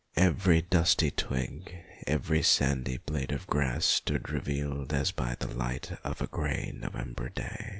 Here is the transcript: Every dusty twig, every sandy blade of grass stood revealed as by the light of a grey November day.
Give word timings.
Every 0.15 0.63
dusty 0.63 1.11
twig, 1.11 1.75
every 2.07 2.41
sandy 2.41 2.97
blade 2.97 3.31
of 3.31 3.45
grass 3.45 3.85
stood 3.85 4.31
revealed 4.31 4.91
as 4.95 5.11
by 5.11 5.35
the 5.37 5.53
light 5.53 5.91
of 6.03 6.23
a 6.23 6.25
grey 6.25 6.73
November 6.75 7.29
day. 7.29 7.69